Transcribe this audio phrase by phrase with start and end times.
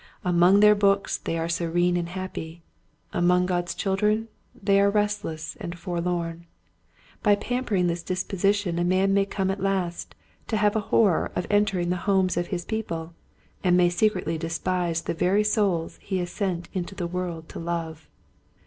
[0.25, 2.63] Among their books they are serene and happy:
[3.13, 6.47] among God's children they are restless and forlorn.
[7.21, 10.15] By pam pering this disposition a man may come at last
[10.47, 13.13] to have a horror of entering the homes of his people
[13.63, 18.09] and may secretly despise the very souls he is sent into the world to love.